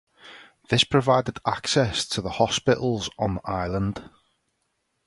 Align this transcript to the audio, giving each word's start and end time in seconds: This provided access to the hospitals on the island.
This 0.69 0.83
provided 0.83 1.37
access 1.45 2.07
to 2.07 2.23
the 2.23 2.31
hospitals 2.31 3.11
on 3.19 3.35
the 3.35 3.41
island. 3.47 4.09